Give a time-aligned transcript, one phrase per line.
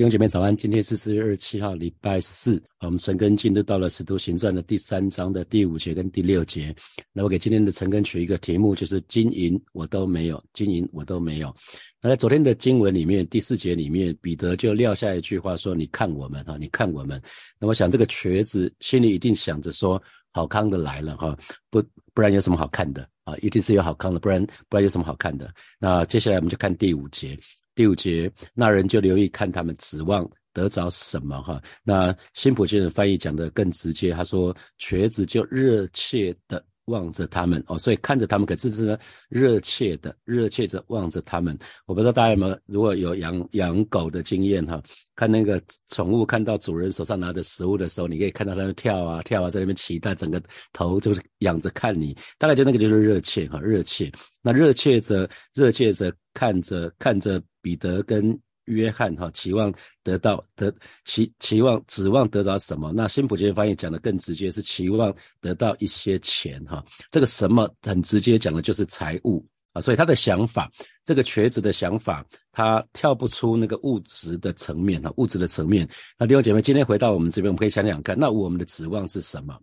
[0.00, 2.58] 弟兄姐妹早安，今天是四月二十七号，礼拜四。
[2.80, 6.74] 我们陈根进入到了《使徒行传》的第三章的第五节跟第六节。
[7.12, 11.54] 那我给今天的陈根取一个题目，就是金银我都没有，金银我都没有。
[12.00, 17.20] 那在昨天的经文里面，第四节里面，彼得就撂下一句话说：“你看我们哈，你看我们。”
[17.60, 21.36] 那我想这个瘸子心里一定想着说：“好康的来了哈，
[21.68, 23.36] 不不然有什么好看的啊？
[23.42, 27.38] 一定是有好康的，不然不然有什么好看的？”那接下来我们就看第五节。
[27.74, 31.62] 第五节，那人就留意看他们指望得着什么哈？
[31.82, 36.64] 那辛普金的翻译讲的更直接，他说瘸子就热切的。
[36.86, 38.98] 望着他们哦，所以看着他们，可是是
[39.28, 41.56] 热切的、热切着望着他们。
[41.86, 44.82] 我不知道大家有没有，如果有养养狗的经验哈，
[45.14, 52.16] 看那个宠物看到主人手上拿着食物的时候，你可以看到它跳啊跳啊，在那边期待，整个头就是仰着看你。
[52.38, 54.10] 大概就那个就是热切哈，热切。
[54.42, 58.38] 那热切着、热切着看着看着彼得跟。
[58.66, 59.72] 约翰哈期望
[60.04, 60.72] 得到得
[61.04, 62.92] 期期望指望得着什么？
[62.92, 66.84] 那新普金翻译讲的更直接，是期望得到一些钱哈。
[67.10, 70.70] 这个什么很直接讲的就是财物啊，所以他的想法，
[71.04, 75.88] 这个瘸子的想法，他跳不出那个物质的层面哈，物质的层面。
[76.16, 79.58] 那弟兄姐妹，今天回到我们这边，我们可以想想看，那我们的指望是什么？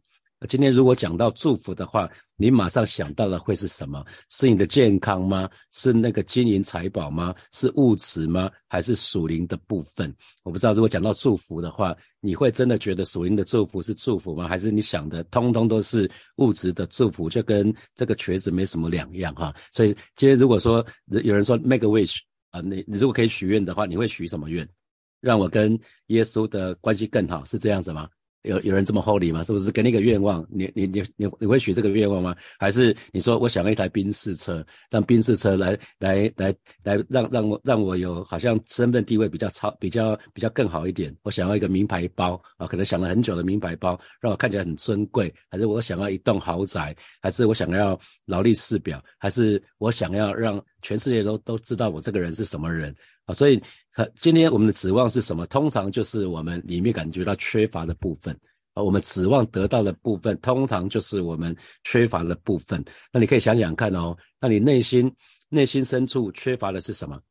[0.46, 4.06] 今天如果讲到祝福的话，你马上想到的会是什么？
[4.30, 5.50] 是你的健康吗？
[5.72, 7.34] 是那个金银财宝吗？
[7.54, 8.52] 是物质吗？
[8.68, 10.14] 还是属灵的部分？
[10.44, 10.74] 我不知道。
[10.74, 14.48] 如果讲到祝福的话，你会真的觉得属灵的祝福是祝福吗？
[14.48, 19.52] 还是你想的通通都是物质的祝福，就跟这个瘸子没什么两样哈？
[19.72, 22.20] 所以今天如果说有人说 make a wish
[22.52, 24.68] 啊，你你如果可以许愿的话，你会许什么愿？
[25.20, 28.08] 让我跟耶稣的关系更好，是这样子吗？
[28.48, 29.44] 有有人这么厚礼吗？
[29.44, 30.46] 是不是给你一个愿望？
[30.50, 32.36] 你你你你你会许这个愿望吗？
[32.58, 41.16] 还是你说我想要一台宾士车，让宾士车来来来来让让我让我有好像身份地位比较超比较比较更好一点？
[41.24, 45.34] 我想要一个名牌包啊，可能想了很久的名牌包，让我看起来很尊贵。
[45.50, 46.96] 还是我想要一栋豪宅？
[47.22, 49.04] 还是我想要劳力士表？
[49.18, 52.96] 还是我想要让全世界都都知道我这个人是什么人？
[53.28, 53.62] 啊，所以
[53.92, 55.46] 可今天我们的指望是什么？
[55.48, 58.34] 通常就是我们里面感觉到缺乏的部分
[58.74, 62.84] 啊，我们指望得到的部分，通常就是我们缺乏的部分。
[63.12, 65.14] 那你可以想想看哦，那你内心
[65.50, 67.22] 内心深处缺乏的是什么？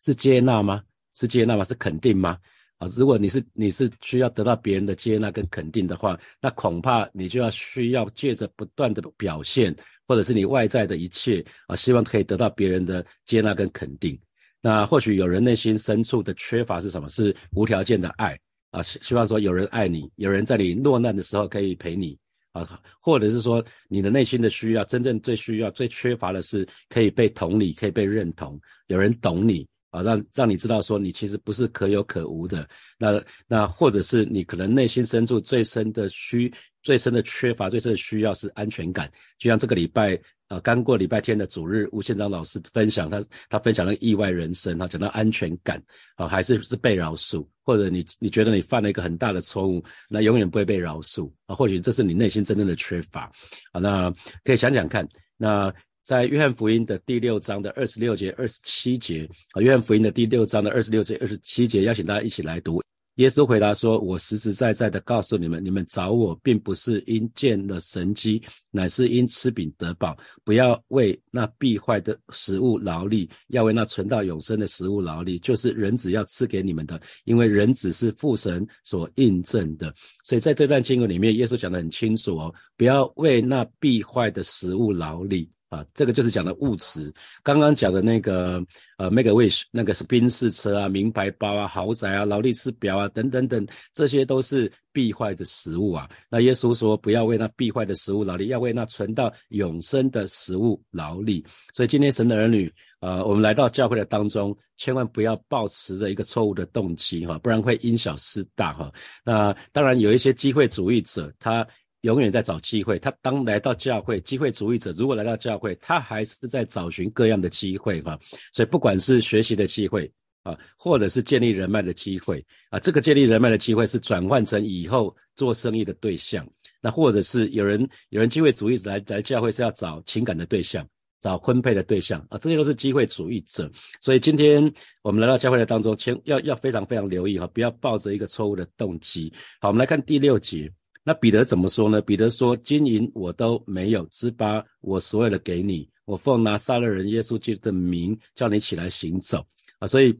[0.00, 0.82] 是接纳吗？
[1.14, 1.64] 是接纳吗？
[1.64, 2.36] 是肯定吗？
[2.78, 9.74] 啊，如果你是你是需要得到别人的接纳跟肯定的话，那恐怕你就要需要借着不断的表现，
[10.08, 14.18] 或者是你外在的一切啊，希望可以得到别人的接纳跟肯定。
[14.62, 17.08] 那或许有人内心深处的缺乏是什么？
[17.08, 18.36] 是无条件的爱
[18.70, 22.18] 啊，希希望说有人爱你，有人在你落难的时候可以陪你
[22.52, 32.68] 啊，或者是说你的内心的需要，真正最需要、最缺乏的是可以被同理、可以被认同，有人懂你啊，让让你知道说你其实不是可有可无的。
[32.98, 36.52] 那那或者是你可能内心深处最深的需、
[36.82, 40.20] 最深的缺乏、最深的需要是安全感，就像这个礼拜。
[40.48, 45.82] 啊，刚过礼拜天的主日，吴宪章老师分享他他分享了意外人生，他讲到安全感
[46.14, 53.30] 啊，还是是被饶恕，或者你你觉得你犯了一个很大的错误，那永远不会被饶恕啊，或许这是你内心真正的缺乏
[53.72, 54.12] 啊，那
[54.44, 55.72] 可以想想看，那
[56.04, 62.80] 在约翰福音的第六章的二十六节、二十七节啊，约翰福音的第六章的二十六节、二十七节，邀请大家一起来读。
[63.16, 70.14] 耶稣回答说：“我实实在在的告诉你们，你们找我，并不是因见了神机，乃是因吃饼得饱。
[70.44, 77.00] 不要为那必坏的食物劳力，要为那存到永生的食物劳力，就是人子要赐给你们的。
[77.24, 79.94] 因为人子是父神所印证的。
[80.22, 87.12] 所以在这段经文里面，耶稣讲得很清楚哦，不要为那必坏的食物劳力。”啊，这个就是讲的物质。
[87.42, 88.64] 刚刚讲的那个
[88.96, 96.08] 呃，make a wish，那个是宾士车啊、名牌包啊、豪宅啊、劳力士表啊等等等，这些都是必坏的食物啊。
[96.30, 101.44] 那耶稣说，不要为那必坏的食物劳力，要为那存到永生的食物劳力。
[101.74, 108.90] 所以今天神的儿女，呃，我们来到教会的当中，千万不要抱持着一个错误的动机哈，不然会因小失大哈。
[109.24, 111.66] 那当然有一些机会主义者，他。
[112.06, 112.98] 永远在找机会。
[113.00, 118.16] 他当来到教会，机会主义者如果来到教会，他还是在找寻各样的机会哈。
[118.52, 120.10] 所以不管是学习的机会
[120.44, 126.48] 啊，或者是建立人脉的机会啊，这个建立人脉的机会是转换成以后做生意的对象。
[126.80, 130.86] 那或者是有人有人机会主义者来来教会是要找情感的对象，
[131.20, 133.68] 找婚配的对象啊，这些都是机会主义者。
[134.00, 139.32] 所以今天我们来到教会的当中，千要要非常非常留意哈，不要抱着一个错误的动机。
[139.60, 140.70] 好，我们来看第六节。
[141.08, 142.02] 那彼得怎么说呢？
[142.02, 145.88] 彼得说：“金银我都没有，只把我所有的给你。
[146.04, 149.46] 我奉拿撒勒人耶稣基督的名，叫你起来行走。”
[149.78, 150.18] 啊，所以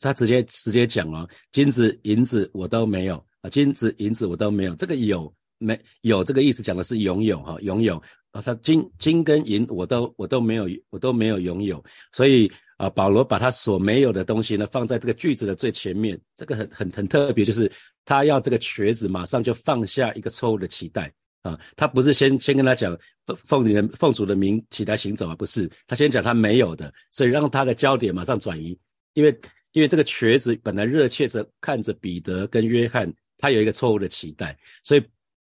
[0.00, 8.02] 他直接直接讲了，金子银子我都没有啊，金子银子我都没有，这个有没有这个意思讲的是拥有哈，拥有
[8.32, 11.80] 啊，他金金跟银我都我都没有，我都没有拥有，
[12.12, 12.50] 所以
[12.82, 17.70] 啊，保罗把他所没有的东西呢放在这个句子的最前面，这个很很很特别，就是
[18.04, 21.12] 他要这个瘸子马上就放下一个错误的期待。
[21.42, 28.76] 啊，他不是先先跟他讲奉奉你的奉主的名起来行走啊，不是，他先讲他没有的，所以让他的焦点马上转移，
[29.14, 29.40] 因为
[29.70, 35.04] 因为这个瘸子本来热切着看着彼得跟约翰，他有一个错误的期待，所以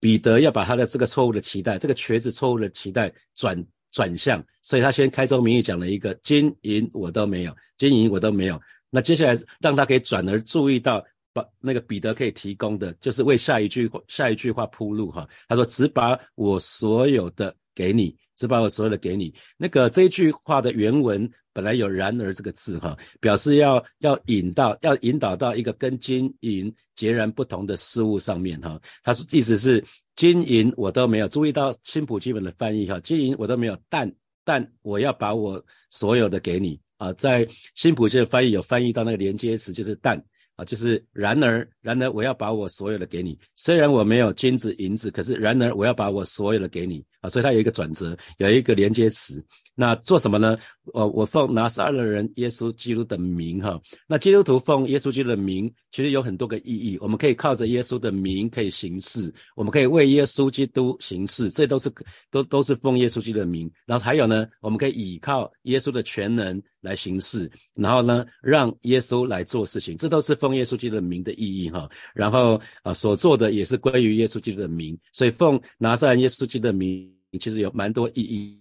[0.00, 8.60] 彼得要把他的这个错误的期待，这个瘸子错误的期待转转向，所以他先开宗明义讲了一个金银我都没有，金银我都没有，
[8.90, 11.04] 那接下来让他可以转而注意到。
[11.34, 15.26] 把那个彼得可以提供的，就是为下一句下一句话铺路哈。
[15.48, 28.80] 他说：“只把我所有的给你，只把我所有的给你。”那个这句话的原文本来有“然而”这个字哈，表示要要引到要引导到一个跟金银截然不同的事物上面哈。
[29.02, 29.82] 他说意思是
[30.16, 34.12] 金银我都没有注意到新普基本的翻译哈，金银我都没有，但
[34.44, 37.12] 但我要把我所有的给你啊。
[37.14, 40.22] 在新普基的翻译有翻译到那个连接词就是但。
[40.54, 43.38] 啊，就是然而，然而我要把我所有的给你。
[43.54, 47.02] 虽然我没有金子银子，可是然而我要把我所有的给你。
[47.22, 49.42] 啊，所以它有一个转折，有一个连接词。
[49.74, 50.58] 那做什么呢？
[50.92, 53.80] 呃，我奉拿撒勒人耶稣基督的名，哈。
[54.06, 56.98] 那基督徒奉耶稣基督的名，其实有很多个意义。
[57.00, 61.90] 我们可以靠着耶稣的名可以行事，我们可以为耶稣基督行事，这都是
[62.30, 63.70] 都都是奉耶稣基督的名。
[63.86, 71.88] 然后还有呢，我们可以倚靠耶稣的全能来行事，然后呢，让耶稣来做事情，这都是奉耶稣基督的名的意义，哈。
[72.14, 77.10] 然后啊，所做的也是归于耶稣基督的名，所以奉拿撒勒耶稣基督的名。
[77.40, 78.60] 其实有蛮多意义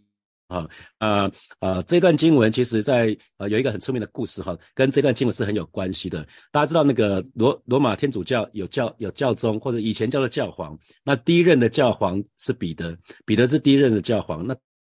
[0.52, 6.28] 啊，啊啊，这段经文其实在呃有一个很出名的故事哈，跟这段经文是很有关系的。
[6.52, 14.46] 大家知道那个罗罗马天主教有教有教宗或者以前叫做教皇，那第一任的教皇是彼得，彼得是第一任的教皇。
[14.46, 14.54] 那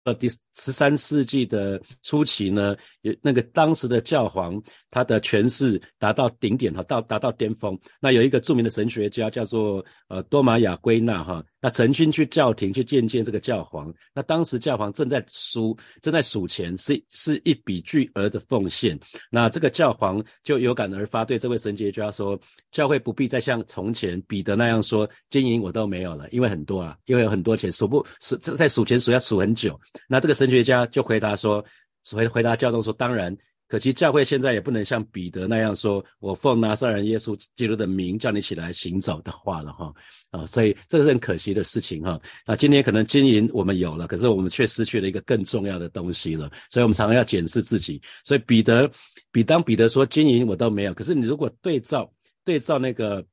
[0.05, 4.61] 呃，第十三世纪的初期呢，有那个当时的教皇，
[4.91, 7.79] 他的权势达到顶点哈，到达到巅峰。
[8.01, 13.93] 那有一个著名的神学家叫做呃多玛亚圭纳哈，那曾经去教廷去见见这个教皇。
[14.13, 18.99] 那当时教皇正在数正在数钱，是是一笔巨额的奉献。
[19.31, 22.37] 那这个教皇就有感而发，对这位神学家说：
[22.71, 29.79] 教会不必再像从前彼得那样说，金银我都没有了，因为很多啊，因为有很多钱数不数在数钱数要数很久。
[30.07, 31.63] 那这个神学家就回答说，
[32.11, 33.35] 回回答教宗说，当然，
[33.67, 39.93] 可惜教会现在也不能像彼得那样说，我奉拿撒人耶稣基督的名叫你起来行走的话了哈，
[40.31, 42.19] 啊，所以这是很可惜的事情哈。
[42.45, 48.01] 那今天可能金银我们有了，可是我们却失去了一个更重要的东西了，所以我们常常要检视自己。
[48.23, 48.89] 所以彼得，
[49.31, 52.11] 比当彼得说金银我都没有，可是你如果对照
[52.43, 53.25] 对照那个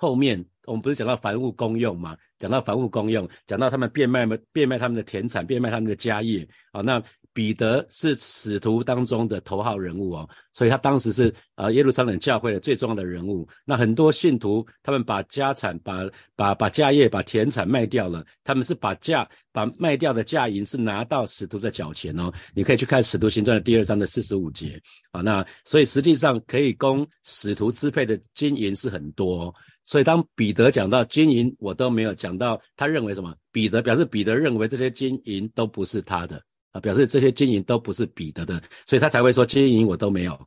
[0.00, 0.42] 后面。
[0.66, 2.16] 我们不是讲到凡物公用吗？
[2.38, 6.80] 讲到凡物公用，讲到他们变卖变卖他们的田产，变卖他们的家业啊。
[6.80, 7.02] 那
[7.32, 13.48] 彼得是使徒当中的头号人物哦，所以他当时是呃耶路撒冷教会的最重要的人物。
[13.64, 16.04] 那很多信徒他们把家产、把
[16.36, 22.30] 把把家业、把田产卖掉了，他们是把价把卖掉的价银是拿到使徒的脚前哦。
[22.54, 24.80] 你可以去看使徒行传的第二章的四十五节
[25.10, 25.20] 啊。
[25.20, 29.52] 那所以实际上可以供使徒支配的金银是很多。
[29.90, 33.34] 所以，当彼得讲到金银，我都没有讲到，他认为什么？
[33.50, 40.38] 彼得表示彼得认为这些金银都不是他的啊，表示这些金银都不是彼得的，所以他才会说金银我都没有。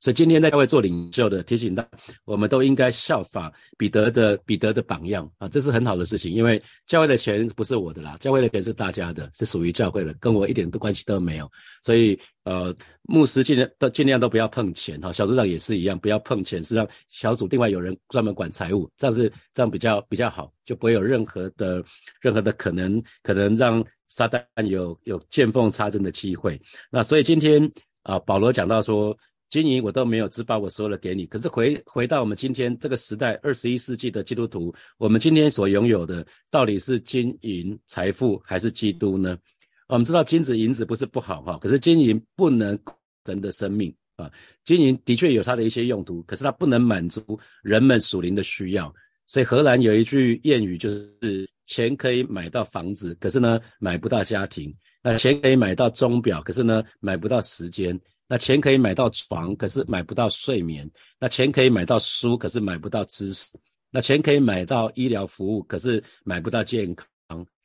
[0.00, 1.84] 所以今天在教会做领袖的提醒到，
[2.24, 6.32] 我们都应该效法彼得的彼得的榜样啊，这是很好的事情。
[6.32, 11.50] 因为教会的钱不是我的啦，教会的钱是大家的，是属于教会的，跟我一点的关系都没有。
[11.82, 21.82] 所以呃，牧师尽量都尽量都不要碰钱哈，小组长也是一样，不要碰钱，是让小组另外有人专门管财务，这样是这样比较比较好，就不会有任何的
[22.20, 26.60] 任何的可能可能让撒旦有有见缝插针的机会。
[26.88, 27.68] 那所以今天
[28.04, 29.16] 啊，保罗讲到说。
[29.48, 31.24] 金银我都没有，只把我所有的给你。
[31.26, 39.38] 可是回回到我们今天这个时代，二十一世纪的基督徒，我们今天所拥有的到底是金银财富还是基督呢？
[39.88, 42.78] 我们知道金子银子不是不好哈，可是金银不能
[43.24, 44.30] 人的生命啊。
[44.66, 47.22] 金银的确有它的一些用途，可是它不能满足
[47.62, 48.94] 人们属灵的需要。
[49.26, 54.70] 所以荷兰有一句谚语，就是钱可以买到房子，可是呢买不到家庭；
[55.02, 57.98] 那钱可以买到钟表，可是呢买不到时间。
[58.28, 60.86] 那钱可以买到床，可是买不到睡眠；
[61.18, 63.56] 那钱可以买到书，可是买不到知识；
[63.90, 67.06] 那钱可以买到医疗服务，可是买不到健康；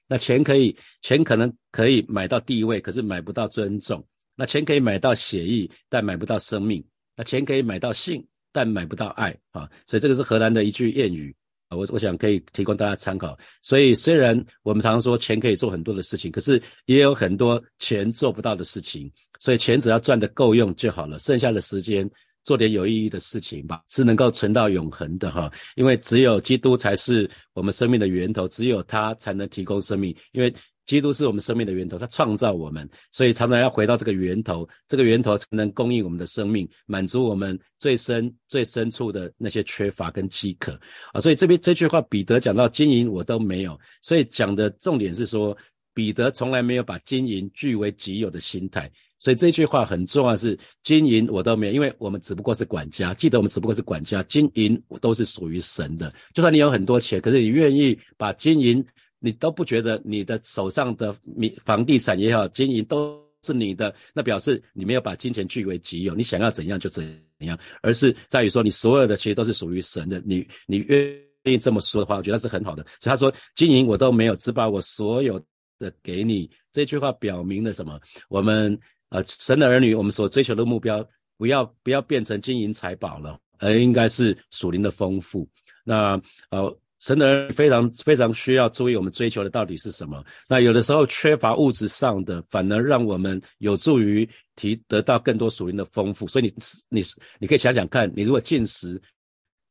[0.08, 4.01] 那钱可以，钱可能可以买到地位，可是买不到尊重；
[4.36, 6.84] 那钱可以买到血意，但买不到生命。
[7.15, 9.70] 那钱可以买到性，但买不到爱啊。
[9.86, 11.36] 所以这个是荷兰的一句谚语，
[11.75, 13.38] 我我想可以提供大家参考。
[13.62, 19.12] 所以虽然我们常常说钱可以做很多的事情，可是也有很多钱做不到的事情。
[19.39, 22.10] 所以钱只要赚的够用就好了，剩下的时间。
[22.46, 25.50] 做点有意义的事情吧，是能够存到永恒的哈。
[25.77, 30.13] 因为只有基督才是我们生命的源头，只有他才能提供生命。
[30.34, 30.53] 因为
[30.86, 40.78] 基督是我们生命的源头，他创造我们，所以常常要回到这个源头，这个源头才能供应我们的生命，满足我们最深最深处的那些缺乏跟饥渴
[41.13, 41.22] 啊。
[41.22, 45.58] 所以这边这句话，彼得讲到金银我都没有，所以讲的重点是说，
[45.94, 48.92] 彼得从来没有把金银据为己有的心态。
[49.20, 53.13] 所以这句话很重要，是金银我都没有，因为我们只不过是管家。
[53.13, 56.13] 记得我们只不过是管家，金银都是属于神的。
[56.34, 58.86] 就算你有很多钱，可是你愿意把金银，
[59.24, 67.03] 你都不觉得你的手上的米房地产也好，金银都是你的，那表示你没有把金钱据为己有，你想要怎样就怎
[67.39, 70.22] 样，而是在于说你所有的其实都是属于神的。
[70.25, 72.84] 你你愿意这么说的话，我觉得是很好的。
[73.00, 75.42] 所以他说金银我都没有，只把我所有
[75.80, 76.50] 的给你。
[76.74, 77.98] 这句话表明了什么？
[78.27, 78.77] 我们。
[79.10, 85.48] 呃，神的儿女，我们所追求的目标，不要不要变成金银财宝了，而应该是属灵的丰富。
[85.84, 90.24] 那呃，神的儿女非常非常需要注意，我们追求的到底是什么？
[90.48, 96.25] 那有的时候缺乏物质上的，反而让我们有助于提得到更多属灵的丰富。
[96.25, 96.53] 所以你
[96.88, 97.03] 你
[97.39, 99.01] 你可以想想看，你如果进食，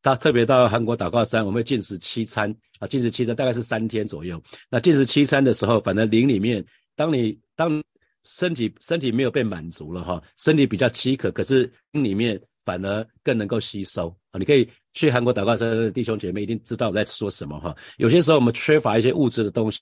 [0.03, 4.39] 他特别到韩国祷告山，我们会进食七餐啊，进食七餐大概是三天左右。
[4.69, 6.63] 那进食七餐的时候，反正灵里面，
[6.95, 7.83] 当你当
[8.25, 14.39] 身体身体没有被满足了哈，身体比较饥渴，可是心里面反而更能够吸收啊！
[14.39, 17.77] 你可以去韩国祷告的弟兄姐妹一定知道我在说什么哈。
[17.99, 19.81] 有些时候我们缺乏一些物质的东西。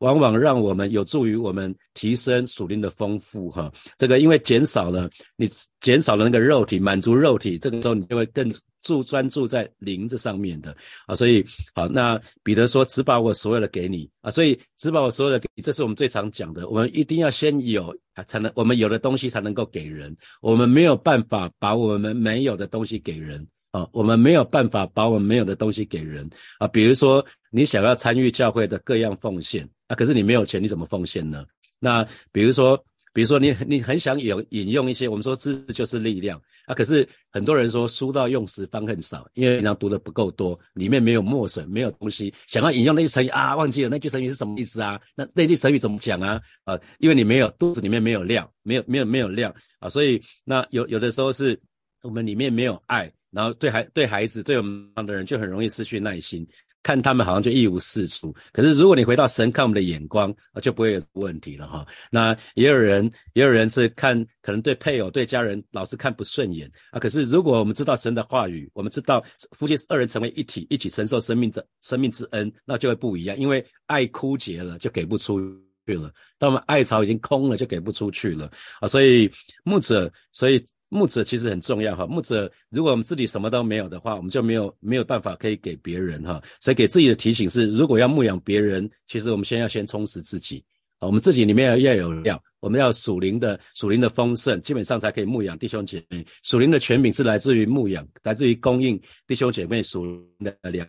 [0.00, 5.48] 往往让我们有助于我们提升属灵的丰富哈，这个因为减少了你
[5.80, 11.42] 减少了那个肉体满足肉体，这个时候你就会更注专注在灵这上面的啊，所以
[11.74, 17.96] 好，那彼得说只把我所有的给你啊，所以只把我所有的给你，这是我们最常讲的，我们一定要先有
[18.26, 23.46] 才能，我们有的东西才能够给人，我们没有办法把我们没有的东西给人。
[23.74, 26.68] 啊，我们没有办法把我们没有的东西给人啊。
[26.68, 31.44] 比如说，你想要参与教会的各样奉献啊，可是你没有钱，你怎么奉献呢？
[31.80, 32.80] 那比如说，
[33.12, 45.00] 比如说你你很想有引用一些，我们说知识就是力量啊，可是很多人说书到用时方恨少，因为平常读的不够多，里面没有墨水，没有东西，想要引用那句成语啊，忘记了那句成语是什么意思啊？
[45.16, 46.40] 那那句成语怎么讲啊？
[46.62, 51.60] 啊，因为你没有肚子里面没有料，没有没有没有料啊，所以那有有的时候是
[52.02, 53.12] 我们里面没有爱。
[53.34, 56.46] 然后对孩对孩子对我们的人就很容易失去耐心，
[56.82, 58.34] 看他们好像就一无是处。
[58.52, 61.86] 可是如果你回到神看我们的眼光，啊，就不会有问题了哈。
[62.10, 67.00] 那也有人也有人是看可能对配偶对家人老是看不顺眼啊。
[67.00, 69.24] 可是如果我们知道神的话语，我们知道
[69.56, 73.36] 夫妻二人成为一体，一起承受生命的生命之恩，那就会不一样。
[73.36, 75.40] 因为爱枯竭了，就给不出
[75.86, 78.50] 去了；当我们爱巢已经空了，就给不出去了
[78.80, 78.86] 啊。
[78.86, 79.28] 所以
[79.64, 80.64] 牧者，所以。
[80.94, 90.64] 牧者其实很重要哈，牧者如果我们自己什么都没有的话，我们就没有没有办法可以给别人哈，所以给自己的提醒是，如果要牧养别人，其实我们先要先充实自己
[91.00, 96.24] 啊，我们自己里面要要有料，我们要属灵的属灵的丰盛，基本上才可以牧养弟兄姐妹。
[96.44, 100.88] 属灵的权柄是来自于牧养，来自于供应弟兄姐妹属灵的粮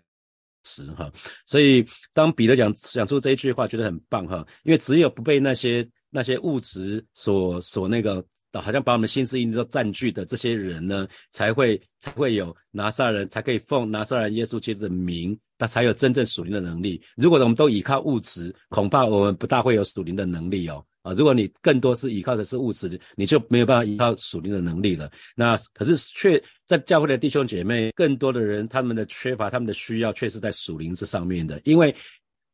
[0.65, 1.12] 食哈。
[1.47, 1.83] 所以
[2.13, 8.24] 当彼得讲讲出这一句话，觉得很棒哈，因为只有不被那些那些物质所所那个。
[8.62, 17.01] 好像把我们心思意念都占据的这些人呢，才会才会有拿撒人，才可以奉拿撒人耶稣基督的名，他才有真正属灵的能力。
[17.15, 20.83] 如果我们都依靠物质，恐怕我们不大会有属灵的能力哦。
[21.01, 25.12] 啊，如果你更多是依靠的是物质，你就没有办法依靠属灵的能力了。
[25.35, 31.93] 那可是却在教会的弟兄姐妹，更多的人他们的缺乏，他们的需要，却是在属灵这上面的，因为。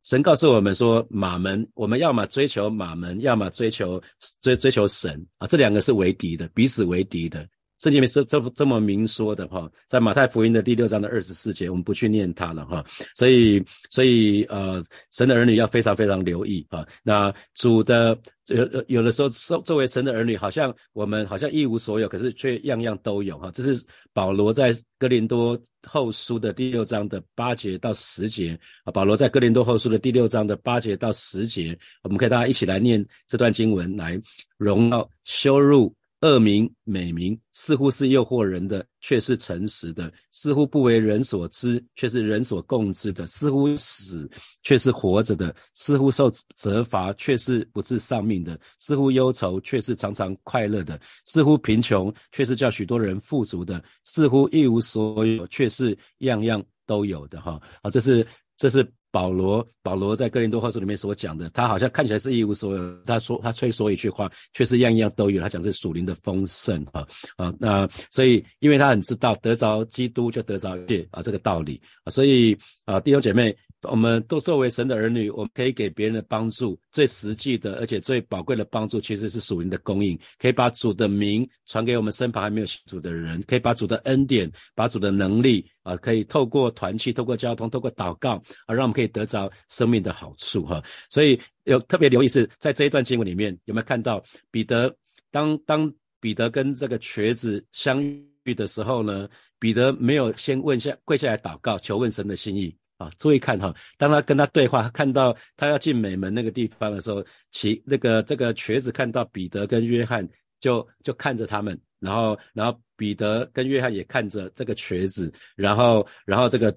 [0.02, 4.02] 神告诉我们说，马门，我们要么追求马门，要么追求
[4.40, 7.48] 追追求神啊，这两个是为敌的，彼此为敌的。
[7.82, 12.84] 圣经里面是这这么明说的哈，在马太福音的第六章的二十四节，我们不去念它了哈。
[13.16, 13.60] 所以，
[13.90, 16.86] 所以呃，神的儿女要非常非常留意啊。
[17.02, 23.50] 那主的有有的时候，作作为神的儿女，好像我们好像一无所有，可是却样样都有哈。
[23.52, 25.60] 这是保罗在哥林多。
[25.84, 34.16] 后书的第六章的八节到十节啊，保罗在哥林多后书的第六章的八节到十节，我们可以大家一起来念这段经文，来
[34.56, 44.30] 荣耀、羞辱、恶名美名，似乎是诱惑人的，却是诚实的；似乎不为人所知，却是人所共知的；似乎死，
[44.62, 57.40] 却是活着的；似乎受责罚，却是不致丧命的；似乎忧愁，却是常常快乐的；似乎贫穷，却是叫许多人富足的；似乎一无所有，却是样样都有的。
[57.40, 58.26] 哈，啊，这是
[58.56, 58.88] 这是。
[59.12, 63.02] 保罗，保罗在哥林多后书里面所讲的，他好像看起来是一无所有。
[63.04, 65.40] 他说，他吹说一句话，却是样样都有。
[65.40, 73.56] 他讲是属灵的丰盛啊啊，那所以，因为他很知道得着基督就得着一切啊这个道理啊，所以啊弟兄姐妹。
[73.90, 80.18] 我们都作为神的儿女，我们可以给别人的帮助，最实际的而且最宝贵的帮助，其实是属灵的供应。
[80.38, 90.82] 可以把主的名传给我们身旁还没有信主的人，可以把主的恩典、把主的能力啊，可以透过团契、透过交通、透过祷告啊，让我们可以得着生命的好处哈。
[91.10, 94.94] 所以有特别留意是在这一段经文里面有没有看到彼得
[95.30, 98.02] 当当彼得跟这个瘸子相
[98.44, 99.28] 遇的时候呢？
[99.58, 102.76] 彼得没有先问下跪下来祷告求问神的心意。
[103.02, 110.28] 啊，注意看哈，当他跟他对话，看到他要进美门那个地方的时候，其那个这个瘸子看到彼得跟约翰，
[110.60, 116.74] 就就看着他们，然后然后彼得跟约翰也看着这个瘸子，然后然后这个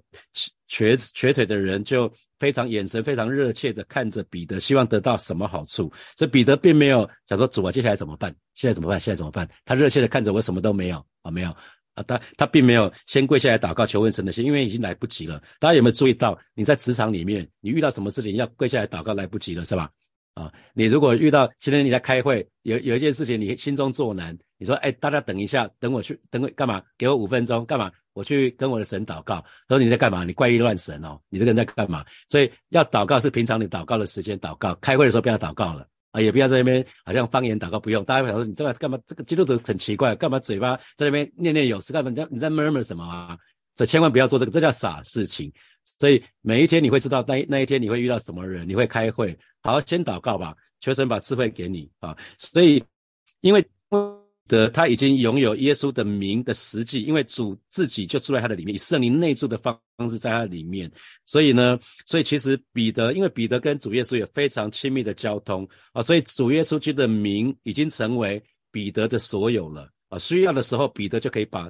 [0.68, 5.92] 瘸瘸腿的人就非常眼神非常热切的看着彼得，希望得到什么好处。
[6.18, 8.36] 所以彼得并没有想说主啊，接下来怎么办？
[8.56, 9.00] 现在怎么办？
[9.00, 9.48] 现在怎么办？
[9.64, 11.56] 他热切的看着我，什么都没有啊，没有。
[11.96, 15.42] 啊，他他并没有先跪下来祷告求问神的心，因为已经来不及了。
[15.60, 19.90] 大家有没有注意到，你在职场里面，你遇到什么事情要跪下来祷告来不及了，是吧？
[20.34, 26.84] 啊，你如果遇到今天你在开会，有有一件事情你心中作难，你说，哎，大家等一下，等我去，等我干嘛？
[26.98, 27.90] 给我五分钟，干嘛？
[28.12, 29.36] 我去跟我的神祷告。
[29.66, 30.26] 他说你在干嘛？
[30.26, 32.04] 你怪异乱神哦，你这个人在干嘛？
[32.28, 35.88] 所以要祷告是平常你祷告的时间祷告，开会的时候不要祷告了。
[36.16, 38.98] 啊，也不要在那边好像方言祷告不用，大家会想说你这个干嘛？
[39.06, 41.92] 这个基督徒很奇怪，干嘛嘴巴在那边念念有词？
[41.92, 43.38] 干嘛你在你在 murmur 什么啊？
[43.74, 45.52] 所以千万不要做这个，这叫傻事情。
[46.00, 52.16] 所以每一天你会知道那那一天你会遇到什么人，你会开会，好先祷告吧，求神把智慧给你啊。
[52.38, 52.84] 所以
[53.42, 53.66] 因为。
[54.48, 60.92] 的他已经拥有耶稣的名的实际，因为主自己就住在他的里面，以圣灵内住的方式在他里面，
[61.26, 71.70] 所以呢，所以其实彼得，因为彼得跟主耶稣有非常亲密的交通啊，所以主耶稣基督的名已经成为彼得的所有了啊，需要的时候彼得就可以把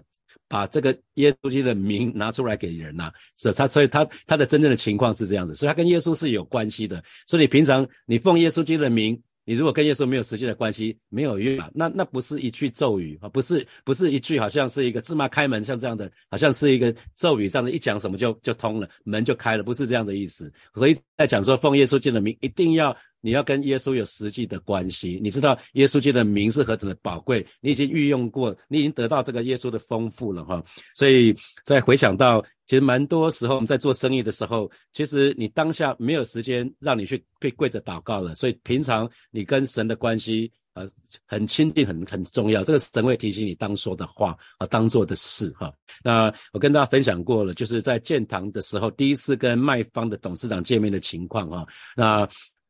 [0.49, 9.21] 把这个耶稣基督的名拿出来给人呐，是他，所以他他的真正的情况是这样子，所以他跟耶稣是有关系的，所以你平常你奉耶稣基督的名。
[9.45, 20.51] 你如果跟耶稣没有实际的关系，没有约啊，那那不是一句咒语啊，不是不是一句好像是一个芝麻开门像这样的，好像是一个咒语这样的，一讲什么就就通了，门就开了，不是这样的意思。
[20.73, 22.95] 所以在讲说奉耶稣基督的名，一定要。
[23.25, 30.63] 你要跟耶稣有实际的关系，你知道耶稣基督的名是何等的宝贵，你已经运用过，你已经得到这个耶稣的丰富了哈。
[30.93, 31.35] 所以
[31.65, 38.35] 再回想到，其实蛮多时候我们在做生意的时候，其实你当下没有时间让你去跪跪着祷告了。
[38.35, 40.88] 所以平常你跟神的关系呃
[41.25, 42.63] 很亲近，很很重要。
[42.63, 45.73] 这个神会提醒你当说的话啊，当做的事哈。
[46.03, 51.65] 那我跟大家分享过了，就是在建堂的时候，第一次跟卖方的董事长见面的情况哈。
[51.95, 52.27] 那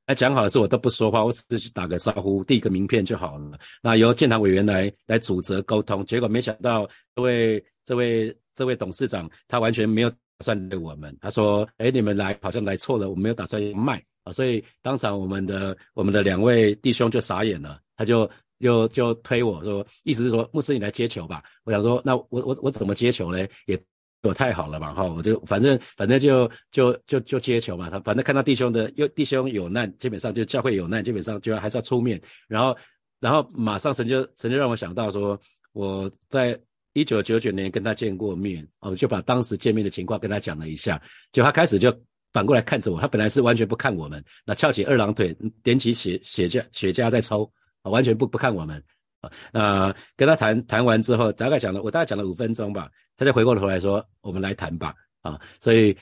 [0.08, 3.58] 那讲好的是我都不说话，我只是去打个招呼，递个名片就好了。
[3.82, 21.44] 那由建堂委员来来主责沟通，结果没想到这位这位这位董事长他完全没有打算对我们，他说：“哎，你们来好像来错了，我没有打算卖啊。”所以当场我们的我们的两位弟兄就傻眼了，他就就就推我说，意思是说牧师你来接球吧。
[21.63, 23.50] 我想说，那我我我怎么接球嘞？
[23.65, 23.80] 也。
[24.28, 32.76] 我太好了嘛，哈，我就反正反正就就就就接球嘛，他反正看到弟兄的又弟兄有难，基本上就教会有难，基本上就要还是要出面，然后
[33.20, 35.40] 然后马上神就神就让我想到说，
[35.74, 36.60] 我在
[36.94, 41.94] 一九九九年跟他见过面，哦，就把当时见面的情况跟他讲了一下，就他开始就
[42.32, 47.52] 反过来看着我，他本来是完全不看我们，那翘起二郎腿，点起血血架血架在抽，
[47.84, 48.82] 完全不不看我们，
[49.52, 52.90] 那跟他谈谈完之后，大概讲了我大概讲了五分钟吧。
[53.18, 55.96] 他就回过头来说：“我们来谈吧，啊，所以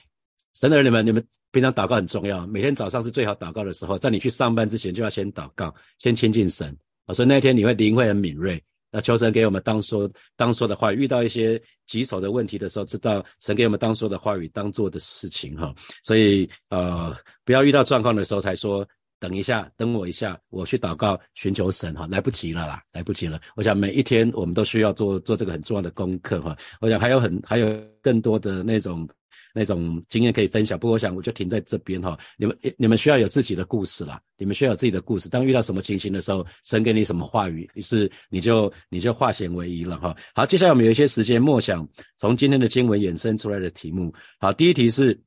[0.56, 2.48] 神的儿女们，你们平常祷告很重要。
[2.48, 7.14] 每天早上是最好祷告的时候，在你去上班之前就要先祷告，先亲近神啊。
[7.14, 8.60] 所以那天你会灵会很敏锐，
[8.92, 10.92] 那求神给我们当说当说的话。
[10.92, 15.72] 遇到一些棘手的问题的时候，知道神给我们当说的话语，当做的事情哈。
[16.04, 18.84] 所以呃，不要遇到状况的时候才说。”
[19.24, 23.40] 等一下，等我一下，我去祷告，寻求神哈，来不及了啦，来不及了。
[23.56, 26.54] 我想每一天我们都需要做做这个很重要的功课哈。
[26.82, 29.08] 我想还有很还有更多的那种
[29.54, 30.78] 那种经验可以分享。
[30.78, 35.30] 不过我想我就停在这边哈，你们你们需要有自己的故事啦，你们需要有自己的故事。
[35.30, 40.14] 当遇到什么情形的时候，神给你什么话语，于是你就你就化险为夷了哈。
[40.36, 44.14] 好，接下来我们有一些时间默想从今天的经文衍生出来的题目。
[44.38, 45.18] 好，第一题是，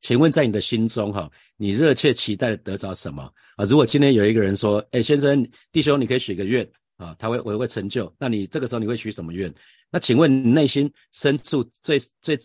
[0.00, 3.22] 请问在你的心中哈，你热切期待得着什么
[3.56, 3.64] 啊？
[3.64, 6.68] 如果今天有一个人说，哎，先生弟兄，你可以许个愿。
[6.96, 8.14] 啊，他会我会成就。
[8.18, 9.50] 那你这个时候你会许什么愿？
[9.90, 12.38] 那请问你内心深处最最，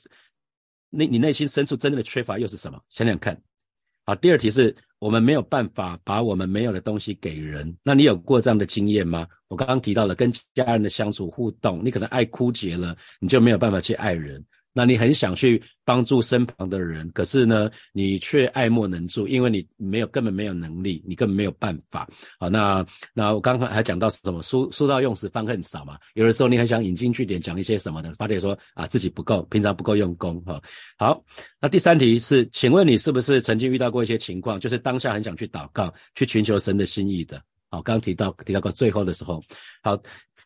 [0.90, 2.80] 你你内心深处真正的缺乏又是什么？
[2.90, 3.38] 想想看。
[4.06, 7.76] 好，第二题是我们没有办法把我们没有的东西给人。
[7.84, 9.28] 那你有过这样的经验吗？
[9.50, 14.42] 我刚刚提到了跟家人的相处互动，你可能爱枯竭了，你就没有办法去爱人。
[14.78, 22.06] 那你很想去帮助身旁的人，可是呢，你却爱莫能助，因为你没有根本没有能力，你根本没有办法。
[22.38, 24.42] 好，那那我刚刚还讲到什么？
[24.42, 25.98] 书书到用时方恨少嘛。
[26.14, 30.62] 有的时候你很想引经据典讲一些什么的，发现说啊自己不够，平常不够用功哈。
[30.98, 31.24] 好，
[31.62, 37.42] 那第三题是，请问你是不是曾经遇到过一些情况，就是当下很想去祷告，去寻求神的心意的？
[37.70, 39.42] 好，刚刚提到提到过最后的时候。
[39.82, 39.98] 好，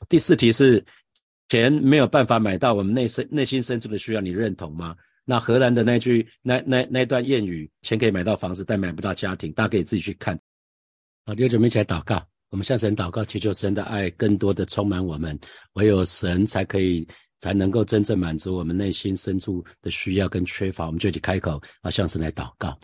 [0.08, 0.86] 第四题是。
[1.50, 4.96] 钱没有办法买到我们内深内心深处的需要，你认同吗？
[5.26, 10.40] 那荷兰的那句那那那段谚语，钱可以买到房子，但买不到家庭，大家可以自己去看。
[11.26, 15.38] 好，弟兄姐妹一起来祷告，我们向神祷告，祈求神的爱更多的充满我们，
[15.74, 17.08] 唯有神才可以
[17.40, 22.76] 才能够真正满足我们内心深处的需要跟缺乏，我们就去开口啊，向神来祷告。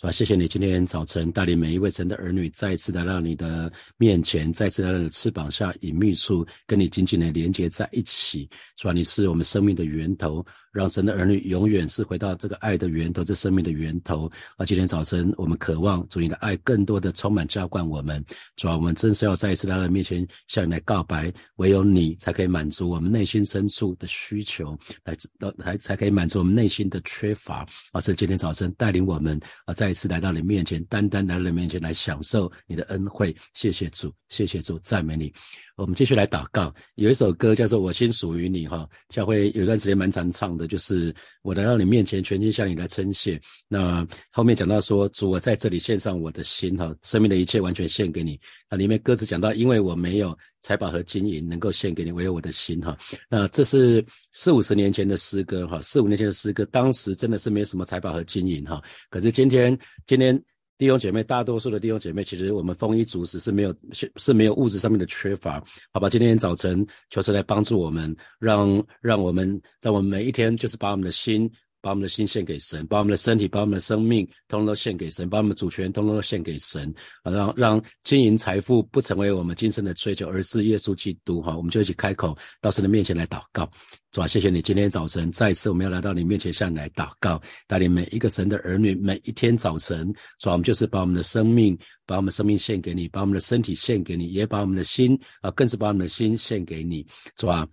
[0.00, 0.12] 是吧？
[0.12, 8.48] 谢谢你今天早晨带领每一位神的儿女，再次来到你的面前，再次来到你的翅膀下隐秘处，跟你紧紧的连接在一起。
[8.76, 8.92] 是吧？
[8.92, 10.46] 你是我们生命的源头。
[10.72, 14.30] 让神的儿女永远是回到这个爱的源头，这生命的源头。
[14.56, 18.24] 而今天早晨，我们渴望主你的爱更多的充满浇灌我们。
[18.56, 25.16] 主啊，我们真是要再一次来到面前向你来告白，唯有你才可以满足我们内心深处的需求，来
[25.56, 27.66] 来才可以满足我们内心的缺乏。
[27.92, 33.34] 而是今天早晨带领我们啊，再一次来到你面前，单单来到你面前来享受你的恩惠。
[33.54, 35.32] 谢谢主，谢谢主，赞美你。
[35.76, 36.74] 我们继续来祷告。
[36.96, 43.40] 有一首歌叫做《我心属于你》哈，教会有一段时间蛮常唱的，就是我来到你面前，全心向你来称谢。
[43.66, 48.38] 那后面讲到说，主我在这里献上我的心哈，生命的一切完全献给你。
[48.70, 52.96] 那里面歌词讲到，因为我没有财宝和金银能够献给你，唯有我的心哈。
[53.28, 58.80] 那这是四五十年前的诗歌哈，四五年前的诗歌，当时真的是没有什么财宝和金银哈。
[59.08, 59.76] 可是今天，
[60.06, 60.38] 今天。
[60.78, 65.60] 弟兄姐妹，大多数的弟兄姐妹，其实我们丰衣足食是没有是是没有物质上面的缺乏，
[65.92, 66.08] 好吧？
[66.08, 71.50] 今天早晨求神来帮助我们，让让我们让我们每一天，就是把我们的心。
[71.80, 81.40] 把我们的心献给神，把我们的身体，把我们的生命，通通都献给神，把我们的主权，通通都献给神，啊，让让金银财富不成为我们今生的追求，而是耶稣基督。
[81.40, 83.70] 哈，我们就一起开口到神的面前来祷告，
[84.10, 97.68] 主啊，谢谢你，今天早晨再次我们要来到你面前向你来祷告，带领每一个神的儿女，每一天早晨，主啊，我们就是把我们的生命，把我们生命献给你，把我们的身体献给你，也把我们的心啊，更是把我们的心献给你，主啊。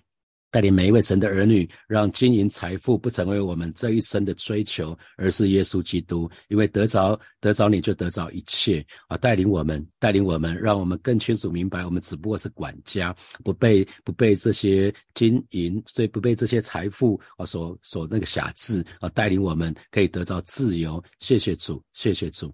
[0.56, 6.32] 带领每一位神的儿女，让金银财富不成为我们这一生的追求，而是耶稣基督。
[6.48, 9.18] 因为得着得着你就得着一切啊！
[9.18, 13.14] 带领我们，带领我们，让我们更清楚明白，我们只不过是管家，
[13.44, 19.10] 不被不被这些金银，所以不被这些财富啊所所那个辖制啊！
[19.10, 21.04] 带领我们可以得到自由。
[21.20, 22.50] 谢谢主，谢谢主。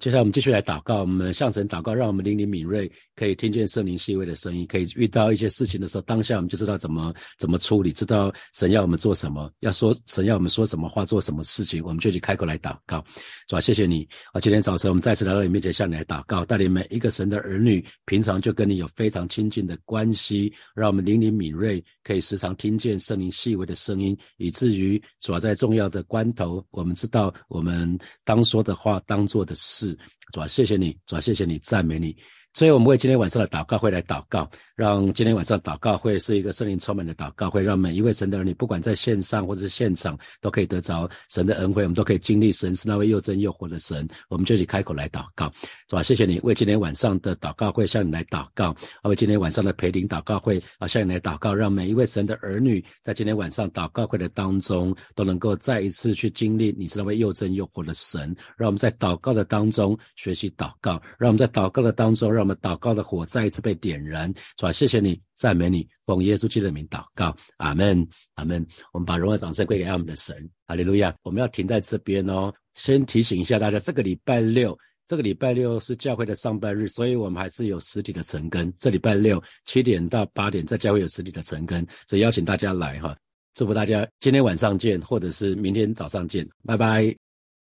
[0.00, 2.90] 接下来我们继续来祷告，我们向神祷告，让我们灵灵敏锐。
[3.18, 13.04] 可以听见圣灵细微的声音，可以遇到一些事情的时候，当下我们就知道怎么怎么处理，知道神要我们做什么，要说神要我们说什么话，做什么事情，我们就去开口来祷告，
[13.48, 13.60] 主啊？
[13.60, 14.40] 谢谢你啊！
[14.40, 29.98] 今天早晨我们再次来到你面前，向你来祷告，带领每一个神的儿女，平常就跟你有非常亲近的关系，让我们灵灵敏锐，可以时常听见圣灵细微的声音，以至于主要在重要的关头，我们知道我们当说的话，当做的事，
[30.32, 32.16] 主要谢谢你，主要谢谢你，赞美你。
[32.54, 44.08] 所以，我们为今天晚上的祷告会来祷告，让今天晚上祷告会是一个圣灵充满的祷告会，让每一位神的儿女，不管在线上或者是现场，都可以得着神的恩惠，我们都可以经历神是那位又真又活的神。
[44.28, 45.52] 我们就去开口来祷告，
[45.88, 46.02] 是吧？
[46.02, 58.34] 谢谢你为今天晚上的祷告会向你来祷告，为今天晚上的陪领祷告会啊向你来祷告，让每一位神的儿女在今天晚上祷告会的当中，都能够再一次去经历你是那位又真又活的神。
[58.56, 62.37] 让我们在祷告的当中学习祷告，让我们在祷告的当中让。
[62.38, 64.70] 让我们祷告的火再一次被点燃，是吧？
[64.70, 68.64] 谢谢你，赞美你，奉耶稣基督的名祷告，阿门，阿门。
[68.92, 71.12] 我们把荣耀掌声归给我们的神，哈利路亚。
[71.22, 72.54] 我们要停在这边哦。
[72.74, 78.72] 先提醒一下大家，这个礼拜六，这个礼拜六是教会的上半日，所以我们还是有实体的晨更。
[78.78, 83.16] 这礼拜六七点到八点，在教会有实体的晨更，所以邀请大家来哈。
[83.54, 87.27] 祝福大家今天晚上见，或者是明天早上见，拜拜。